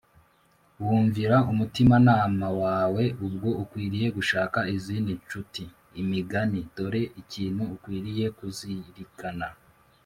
wumvira 0.83 1.35
umutimanama 1.51 2.47
wawe 2.63 3.03
ubwo 3.25 3.49
ukwiriye 3.63 4.07
gushaka 4.17 4.59
izindi 4.75 5.11
ncuti 5.21 5.63
Imigani 6.01 6.59
Dore 6.75 7.01
ikintu 7.21 7.63
ukwiriye 7.75 8.25
kuzirikana 8.37 9.47